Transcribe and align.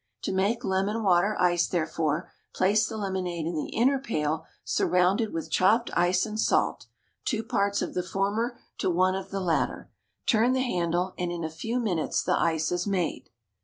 To 0.23 0.31
make 0.31 0.63
lemon 0.63 1.03
water 1.03 1.35
ice, 1.39 1.67
therefore, 1.67 2.31
place 2.55 2.87
the 2.87 2.97
lemonade 2.97 3.45
in 3.45 3.53
the 3.55 3.69
inner 3.69 3.99
pail, 3.99 4.47
surrounded 4.63 5.31
with 5.31 5.51
chopped 5.51 5.91
ice 5.93 6.25
and 6.25 6.39
salt, 6.39 6.87
two 7.23 7.43
parts 7.43 7.83
of 7.83 7.93
the 7.93 8.01
former 8.01 8.57
to 8.79 8.89
one 8.89 9.13
of 9.13 9.29
the 9.29 9.39
latter, 9.39 9.91
turn 10.25 10.53
the 10.53 10.61
handle, 10.63 11.13
and 11.19 11.31
in 11.31 11.43
a 11.43 11.51
few 11.51 11.79
minutes 11.79 12.23
the 12.23 12.33
ice 12.39 12.71
is 12.71 12.87
made. 12.87 13.29